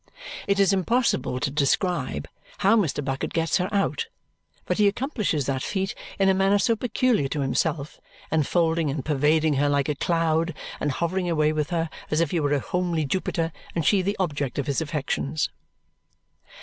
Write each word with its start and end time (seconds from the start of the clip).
It 0.47 0.59
is 0.59 0.73
impossible 0.73 1.39
to 1.39 1.51
describe 1.51 2.27
how 2.65 2.75
Mr. 2.75 3.05
Bucket 3.05 3.33
gets 3.33 3.57
her 3.57 3.71
out, 3.71 4.07
but 4.65 4.79
he 4.79 4.87
accomplishes 4.87 5.45
that 5.45 5.61
feat 5.61 5.93
in 6.17 6.27
a 6.27 6.33
manner 6.33 6.57
so 6.57 6.75
peculiar 6.75 7.27
to 7.27 7.41
himself, 7.41 7.99
enfolding 8.31 8.89
and 8.89 9.05
pervading 9.05 9.53
her 9.57 9.69
like 9.69 9.89
a 9.89 9.93
cloud, 9.93 10.55
and 10.79 10.89
hovering 10.93 11.29
away 11.29 11.53
with 11.53 11.69
her 11.69 11.87
as 12.09 12.19
if 12.19 12.31
he 12.31 12.39
were 12.39 12.53
a 12.53 12.59
homely 12.59 13.05
Jupiter 13.05 13.51
and 13.75 13.85
she 13.85 14.01
the 14.01 14.17
object 14.19 14.57
of 14.57 14.65
his 14.65 14.81
affections. 14.81 15.51